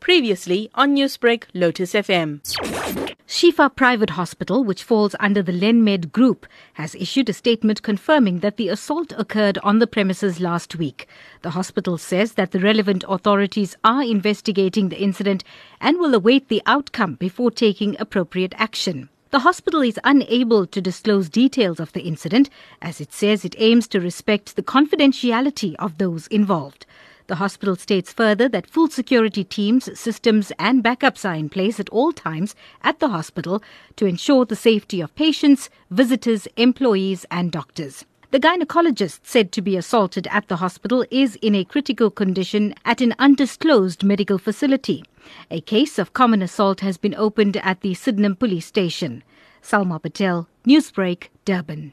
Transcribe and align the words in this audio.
Previously 0.00 0.70
on 0.74 0.96
Newsbreak, 0.96 1.44
Lotus 1.54 1.92
FM. 1.92 2.40
Shifa 3.26 3.74
Private 3.74 4.10
Hospital, 4.10 4.64
which 4.64 4.82
falls 4.82 5.14
under 5.20 5.42
the 5.42 5.52
Lenmed 5.52 6.10
Group, 6.10 6.46
has 6.74 6.96
issued 6.96 7.28
a 7.28 7.32
statement 7.32 7.82
confirming 7.82 8.40
that 8.40 8.56
the 8.56 8.68
assault 8.68 9.12
occurred 9.16 9.58
on 9.62 9.78
the 9.78 9.86
premises 9.86 10.40
last 10.40 10.76
week. 10.76 11.06
The 11.42 11.50
hospital 11.50 11.96
says 11.96 12.32
that 12.32 12.50
the 12.50 12.58
relevant 12.58 13.04
authorities 13.08 13.76
are 13.84 14.02
investigating 14.02 14.88
the 14.88 15.00
incident 15.00 15.44
and 15.80 15.98
will 15.98 16.14
await 16.14 16.48
the 16.48 16.62
outcome 16.66 17.14
before 17.14 17.52
taking 17.52 17.94
appropriate 18.00 18.54
action. 18.56 19.08
The 19.30 19.38
hospital 19.38 19.82
is 19.82 20.00
unable 20.02 20.66
to 20.66 20.80
disclose 20.80 21.28
details 21.28 21.78
of 21.78 21.92
the 21.92 22.02
incident 22.02 22.50
as 22.82 23.00
it 23.00 23.12
says 23.12 23.44
it 23.44 23.54
aims 23.58 23.86
to 23.88 24.00
respect 24.00 24.56
the 24.56 24.62
confidentiality 24.62 25.76
of 25.78 25.98
those 25.98 26.26
involved. 26.26 26.84
The 27.30 27.36
hospital 27.36 27.76
states 27.76 28.12
further 28.12 28.48
that 28.48 28.68
full 28.68 28.88
security 28.88 29.44
teams, 29.44 29.96
systems, 29.96 30.50
and 30.58 30.82
backups 30.82 31.24
are 31.24 31.36
in 31.36 31.48
place 31.48 31.78
at 31.78 31.88
all 31.90 32.10
times 32.10 32.56
at 32.82 32.98
the 32.98 33.10
hospital 33.10 33.62
to 33.94 34.06
ensure 34.06 34.44
the 34.44 34.56
safety 34.56 35.00
of 35.00 35.14
patients, 35.14 35.70
visitors, 35.92 36.48
employees, 36.56 37.24
and 37.30 37.52
doctors. 37.52 38.04
The 38.32 38.40
gynecologist 38.40 39.20
said 39.22 39.52
to 39.52 39.62
be 39.62 39.76
assaulted 39.76 40.26
at 40.32 40.48
the 40.48 40.56
hospital 40.56 41.04
is 41.12 41.36
in 41.36 41.54
a 41.54 41.62
critical 41.62 42.10
condition 42.10 42.74
at 42.84 43.00
an 43.00 43.14
undisclosed 43.20 44.02
medical 44.02 44.38
facility. 44.38 45.04
A 45.52 45.60
case 45.60 46.00
of 46.00 46.12
common 46.12 46.42
assault 46.42 46.80
has 46.80 46.96
been 46.96 47.14
opened 47.14 47.58
at 47.58 47.82
the 47.82 47.94
Sydenham 47.94 48.34
police 48.34 48.66
station. 48.66 49.22
Salma 49.62 50.02
Patel, 50.02 50.48
Newsbreak, 50.66 51.28
Durban. 51.44 51.92